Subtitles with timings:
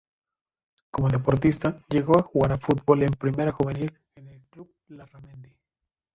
[0.89, 5.55] Como deportista llegó a jugar a fútbol en Primera Juvenil en el club Larramendi.